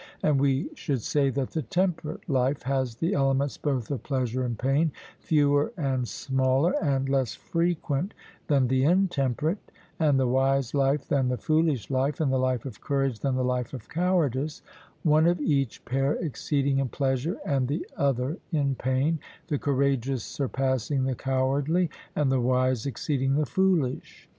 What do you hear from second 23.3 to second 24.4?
the foolish.